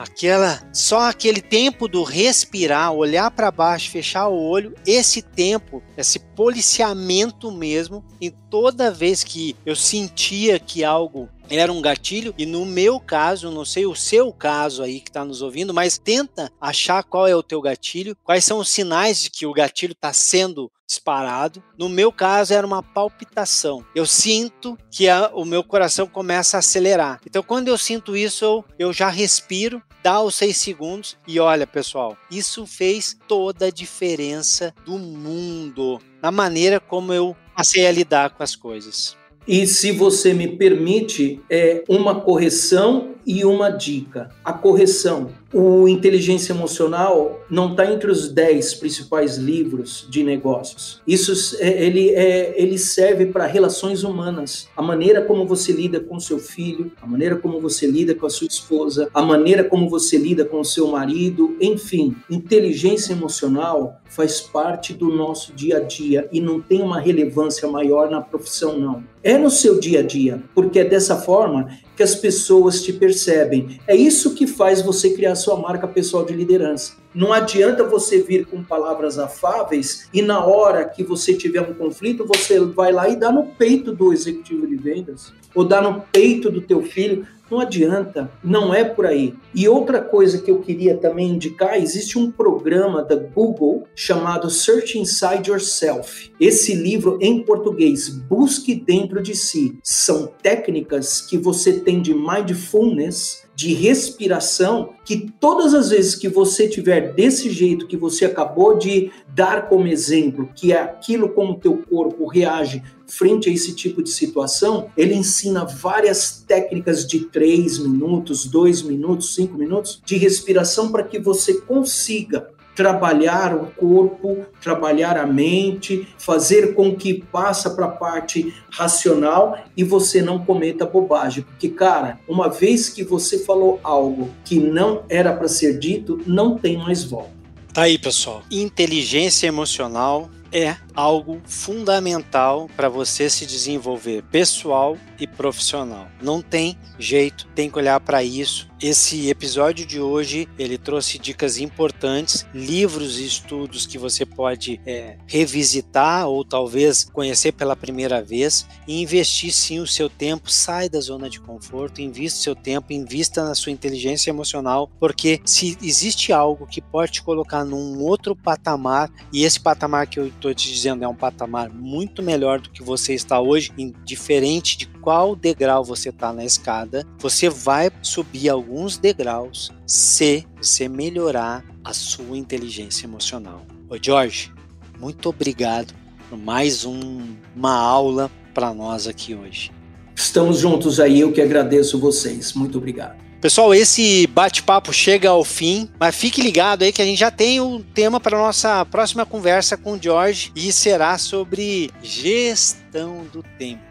aquela 0.00 0.62
só 0.72 1.10
aquele 1.10 1.42
tempo 1.42 1.86
do 1.86 2.02
respirar, 2.02 2.92
olhar 2.92 3.30
para 3.30 3.50
baixo, 3.50 3.90
fechar 3.90 4.28
o 4.28 4.40
olho, 4.40 4.74
esse 4.86 5.20
tempo, 5.20 5.82
esse 5.96 6.18
policiamento 6.18 7.50
mesmo, 7.50 8.04
em 8.20 8.30
toda 8.50 8.90
vez 8.90 9.22
que 9.22 9.54
eu 9.64 9.76
sentia 9.76 10.58
que 10.58 10.82
algo 10.82 11.28
era 11.48 11.72
um 11.72 11.82
gatilho 11.82 12.32
e 12.38 12.46
no 12.46 12.64
meu 12.64 13.00
caso, 13.00 13.50
não 13.50 13.64
sei 13.64 13.84
o 13.84 13.94
seu 13.94 14.32
caso 14.32 14.82
aí 14.82 15.00
que 15.00 15.10
está 15.10 15.24
nos 15.24 15.42
ouvindo, 15.42 15.74
mas 15.74 15.98
tenta 15.98 16.50
achar 16.60 17.02
qual 17.02 17.26
é 17.26 17.34
o 17.34 17.42
teu 17.42 17.60
gatilho, 17.60 18.16
quais 18.22 18.44
são 18.44 18.58
os 18.58 18.68
sinais 18.68 19.20
de 19.22 19.30
que 19.30 19.46
o 19.46 19.52
gatilho 19.52 19.92
está 19.92 20.12
sendo 20.12 20.70
disparado. 20.90 21.62
No 21.78 21.88
meu 21.88 22.10
caso 22.10 22.52
era 22.52 22.66
uma 22.66 22.82
palpitação. 22.82 23.84
Eu 23.94 24.04
sinto 24.04 24.76
que 24.90 25.08
a, 25.08 25.30
o 25.32 25.44
meu 25.44 25.62
coração 25.62 26.08
começa 26.08 26.56
a 26.56 26.58
acelerar. 26.58 27.20
Então 27.24 27.44
quando 27.44 27.68
eu 27.68 27.78
sinto 27.78 28.16
isso, 28.16 28.44
eu, 28.44 28.64
eu 28.76 28.92
já 28.92 29.08
respiro, 29.08 29.80
dá 30.02 30.20
os 30.20 30.34
seis 30.34 30.56
segundos 30.56 31.16
e 31.28 31.38
olha, 31.38 31.64
pessoal, 31.64 32.16
isso 32.28 32.66
fez 32.66 33.16
toda 33.28 33.66
a 33.66 33.70
diferença 33.70 34.74
do 34.84 34.98
mundo 34.98 36.00
na 36.20 36.32
maneira 36.32 36.80
como 36.80 37.12
eu 37.12 37.36
passei 37.54 37.86
a 37.86 37.92
lidar 37.92 38.30
com 38.30 38.42
as 38.42 38.56
coisas. 38.56 39.16
E 39.46 39.66
se 39.66 39.90
você 39.90 40.34
me 40.34 40.48
permite, 40.48 41.40
é 41.48 41.82
uma 41.88 42.20
correção 42.20 43.14
e 43.26 43.44
uma 43.44 43.70
dica. 43.70 44.28
A 44.44 44.52
correção. 44.52 45.30
O 45.52 45.88
Inteligência 45.88 46.52
Emocional 46.52 47.40
não 47.50 47.72
está 47.72 47.92
entre 47.92 48.08
os 48.08 48.28
10 48.28 48.74
principais 48.74 49.36
livros 49.36 50.06
de 50.08 50.22
negócios. 50.22 51.02
Isso 51.04 51.56
é, 51.58 51.84
ele, 51.84 52.10
é, 52.10 52.54
ele 52.56 52.78
serve 52.78 53.26
para 53.26 53.46
relações 53.46 54.04
humanas. 54.04 54.68
A 54.76 54.82
maneira 54.82 55.22
como 55.22 55.44
você 55.44 55.72
lida 55.72 55.98
com 55.98 56.20
seu 56.20 56.38
filho, 56.38 56.92
a 57.02 57.06
maneira 57.06 57.34
como 57.34 57.60
você 57.60 57.84
lida 57.88 58.14
com 58.14 58.26
a 58.26 58.30
sua 58.30 58.46
esposa, 58.46 59.08
a 59.12 59.22
maneira 59.22 59.64
como 59.64 59.88
você 59.88 60.16
lida 60.16 60.44
com 60.44 60.60
o 60.60 60.64
seu 60.64 60.86
marido, 60.86 61.56
enfim. 61.60 62.14
Inteligência 62.30 63.12
emocional 63.12 64.00
faz 64.10 64.40
parte 64.40 64.92
do 64.92 65.08
nosso 65.08 65.52
dia 65.52 65.78
a 65.78 65.80
dia 65.80 66.28
e 66.32 66.40
não 66.40 66.60
tem 66.60 66.80
uma 66.80 67.00
relevância 67.00 67.68
maior 67.68 68.08
na 68.08 68.20
profissão, 68.20 68.78
não. 68.78 69.02
É 69.22 69.36
no 69.36 69.50
seu 69.50 69.78
dia 69.78 70.00
a 70.00 70.02
dia, 70.02 70.42
porque 70.54 70.78
é 70.78 70.84
dessa 70.84 71.16
forma 71.16 71.68
que 71.96 72.02
as 72.02 72.14
pessoas 72.14 72.82
te 72.82 72.92
percebem. 72.92 73.78
É 73.86 73.94
isso 73.94 74.34
que 74.34 74.46
faz 74.46 74.80
você 74.80 75.10
criar 75.10 75.34
sua 75.40 75.56
marca 75.56 75.88
pessoal 75.88 76.24
de 76.24 76.32
liderança. 76.32 76.92
Não 77.14 77.32
adianta 77.32 77.82
você 77.82 78.22
vir 78.22 78.46
com 78.46 78.62
palavras 78.62 79.18
afáveis 79.18 80.08
e 80.12 80.22
na 80.22 80.44
hora 80.44 80.84
que 80.84 81.02
você 81.02 81.34
tiver 81.34 81.60
um 81.60 81.74
conflito, 81.74 82.24
você 82.24 82.60
vai 82.60 82.92
lá 82.92 83.08
e 83.08 83.16
dá 83.16 83.32
no 83.32 83.46
peito 83.46 83.92
do 83.92 84.12
executivo 84.12 84.66
de 84.66 84.76
vendas 84.76 85.32
ou 85.54 85.64
dá 85.64 85.80
no 85.80 86.02
peito 86.12 86.50
do 86.50 86.60
teu 86.60 86.82
filho. 86.82 87.26
Não 87.50 87.58
adianta, 87.58 88.30
não 88.44 88.72
é 88.72 88.84
por 88.84 89.04
aí. 89.04 89.34
E 89.52 89.68
outra 89.68 90.00
coisa 90.00 90.40
que 90.40 90.52
eu 90.52 90.60
queria 90.60 90.96
também 90.96 91.30
indicar, 91.30 91.76
existe 91.76 92.16
um 92.16 92.30
programa 92.30 93.02
da 93.02 93.16
Google 93.16 93.88
chamado 93.92 94.48
Search 94.48 94.96
Inside 94.96 95.50
Yourself. 95.50 96.30
Esse 96.38 96.74
livro 96.74 97.18
em 97.20 97.42
português, 97.42 98.08
Busque 98.08 98.76
dentro 98.76 99.20
de 99.20 99.34
si, 99.34 99.76
são 99.82 100.28
técnicas 100.40 101.20
que 101.20 101.36
você 101.36 101.80
tem 101.80 102.00
de 102.00 102.14
mindfulness 102.14 103.42
de 103.60 103.74
respiração 103.74 104.94
que 105.04 105.30
todas 105.38 105.74
as 105.74 105.90
vezes 105.90 106.14
que 106.14 106.30
você 106.30 106.66
tiver 106.66 107.12
desse 107.12 107.50
jeito 107.50 107.86
que 107.86 107.94
você 107.94 108.24
acabou 108.24 108.78
de 108.78 109.10
dar 109.34 109.68
como 109.68 109.86
exemplo, 109.86 110.48
que 110.56 110.72
é 110.72 110.80
aquilo 110.80 111.28
como 111.28 111.60
teu 111.60 111.76
corpo 111.76 112.26
reage 112.26 112.82
frente 113.06 113.50
a 113.50 113.52
esse 113.52 113.74
tipo 113.74 114.02
de 114.02 114.08
situação, 114.08 114.90
ele 114.96 115.12
ensina 115.12 115.66
várias 115.66 116.42
técnicas 116.48 117.06
de 117.06 117.26
3 117.26 117.80
minutos, 117.80 118.46
2 118.46 118.80
minutos, 118.80 119.34
5 119.34 119.58
minutos 119.58 120.00
de 120.06 120.16
respiração 120.16 120.90
para 120.90 121.02
que 121.02 121.18
você 121.18 121.60
consiga 121.60 122.48
trabalhar 122.80 123.54
o 123.54 123.66
corpo, 123.66 124.46
trabalhar 124.58 125.18
a 125.18 125.26
mente, 125.26 126.08
fazer 126.16 126.74
com 126.74 126.96
que 126.96 127.12
passa 127.30 127.68
para 127.68 127.84
a 127.84 127.90
parte 127.90 128.54
racional 128.70 129.58
e 129.76 129.84
você 129.84 130.22
não 130.22 130.38
cometa 130.38 130.86
bobagem, 130.86 131.44
porque 131.44 131.68
cara, 131.68 132.18
uma 132.26 132.48
vez 132.48 132.88
que 132.88 133.04
você 133.04 133.40
falou 133.40 133.78
algo 133.84 134.30
que 134.46 134.58
não 134.58 135.02
era 135.10 135.30
para 135.30 135.46
ser 135.46 135.78
dito, 135.78 136.22
não 136.26 136.56
tem 136.56 136.78
mais 136.78 137.04
volta. 137.04 137.28
Tá 137.74 137.82
aí, 137.82 137.98
pessoal. 137.98 138.42
Inteligência 138.50 139.46
emocional 139.46 140.30
é 140.50 140.74
algo 140.94 141.40
fundamental 141.44 142.68
para 142.76 142.88
você 142.88 143.28
se 143.28 143.46
desenvolver 143.46 144.22
pessoal 144.30 144.96
e 145.18 145.26
profissional. 145.26 146.08
Não 146.20 146.40
tem 146.40 146.78
jeito, 146.98 147.46
tem 147.54 147.70
que 147.70 147.78
olhar 147.78 148.00
para 148.00 148.22
isso. 148.22 148.70
Esse 148.80 149.28
episódio 149.28 149.84
de 149.84 150.00
hoje 150.00 150.48
ele 150.58 150.78
trouxe 150.78 151.18
dicas 151.18 151.58
importantes, 151.58 152.46
livros 152.54 153.18
e 153.18 153.26
estudos 153.26 153.86
que 153.86 153.98
você 153.98 154.24
pode 154.24 154.80
é, 154.86 155.18
revisitar 155.26 156.26
ou 156.26 156.42
talvez 156.42 157.04
conhecer 157.04 157.52
pela 157.52 157.76
primeira 157.76 158.22
vez 158.22 158.66
e 158.88 159.02
investir 159.02 159.52
sim 159.52 159.80
o 159.80 159.86
seu 159.86 160.08
tempo. 160.08 160.50
Sai 160.50 160.88
da 160.88 160.98
zona 160.98 161.28
de 161.28 161.38
conforto, 161.38 162.00
invista 162.00 162.40
seu 162.40 162.54
tempo, 162.54 162.92
invista 162.94 163.44
na 163.44 163.54
sua 163.54 163.70
inteligência 163.70 164.30
emocional, 164.30 164.90
porque 164.98 165.42
se 165.44 165.76
existe 165.82 166.32
algo 166.32 166.66
que 166.66 166.80
pode 166.80 167.12
te 167.12 167.22
colocar 167.22 167.64
num 167.64 168.00
outro 168.00 168.34
patamar 168.34 169.10
e 169.30 169.44
esse 169.44 169.60
patamar 169.60 170.06
que 170.06 170.18
eu 170.18 170.28
estou 170.28 170.54
te 170.54 170.72
dizendo 170.80 171.04
é 171.04 171.08
um 171.08 171.14
patamar 171.14 171.68
muito 171.68 172.22
melhor 172.22 172.58
do 172.58 172.70
que 172.70 172.82
você 172.82 173.12
está 173.12 173.38
hoje, 173.38 173.70
indiferente 173.76 174.78
de 174.78 174.86
qual 174.86 175.36
degrau 175.36 175.84
você 175.84 176.08
está 176.08 176.32
na 176.32 176.44
escada, 176.44 177.06
você 177.18 177.50
vai 177.50 177.90
subir 178.00 178.48
alguns 178.48 178.96
degraus 178.96 179.70
se 179.86 180.46
você 180.56 180.88
melhorar 180.88 181.62
a 181.84 181.92
sua 181.92 182.36
inteligência 182.36 183.06
emocional. 183.06 183.66
Ô 183.88 183.96
Jorge, 184.00 184.52
muito 184.98 185.28
obrigado 185.28 185.94
por 186.30 186.38
mais 186.38 186.86
um, 186.86 187.36
uma 187.54 187.74
aula 187.74 188.30
para 188.54 188.72
nós 188.72 189.06
aqui 189.06 189.34
hoje. 189.34 189.70
Estamos 190.14 190.58
juntos 190.58 190.98
aí, 190.98 191.20
eu 191.20 191.32
que 191.32 191.40
agradeço 191.40 191.98
vocês. 191.98 192.54
Muito 192.54 192.78
obrigado. 192.78 193.29
Pessoal, 193.40 193.74
esse 193.74 194.26
bate-papo 194.26 194.92
chega 194.92 195.30
ao 195.30 195.42
fim, 195.42 195.88
mas 195.98 196.14
fique 196.14 196.42
ligado 196.42 196.82
aí 196.82 196.92
que 196.92 197.00
a 197.00 197.04
gente 197.06 197.18
já 197.18 197.30
tem 197.30 197.58
um 197.58 197.82
tema 197.82 198.20
para 198.20 198.36
nossa 198.36 198.84
próxima 198.84 199.24
conversa 199.24 199.78
com 199.78 199.94
o 199.94 200.02
George 200.02 200.52
e 200.54 200.70
será 200.70 201.16
sobre 201.16 201.90
gestão 202.02 203.24
do 203.32 203.42
tempo. 203.58 203.82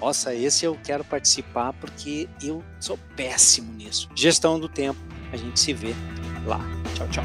Nossa, 0.00 0.34
esse 0.34 0.64
eu 0.64 0.76
quero 0.82 1.04
participar 1.04 1.72
porque 1.74 2.28
eu 2.42 2.64
sou 2.80 2.98
péssimo 3.14 3.72
nisso. 3.72 4.08
Gestão 4.14 4.58
do 4.58 4.68
tempo. 4.68 4.98
A 5.32 5.36
gente 5.36 5.60
se 5.60 5.72
vê 5.72 5.94
lá. 6.44 6.60
Tchau, 6.96 7.08
tchau. 7.08 7.24